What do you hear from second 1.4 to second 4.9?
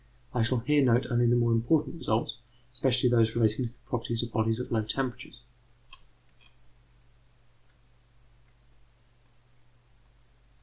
important results, especially those relating to the properties of bodies at low